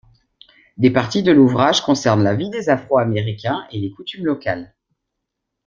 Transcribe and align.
Des 0.77 0.89
parties 0.89 1.21
de 1.21 1.31
l'ouvrage 1.31 1.81
concernent 1.81 2.23
la 2.23 2.33
vie 2.33 2.49
des 2.49 2.69
Afro-Américains 2.69 3.67
et 3.69 3.77
les 3.77 3.91
coutumes 3.91 4.25
locales. 4.25 4.73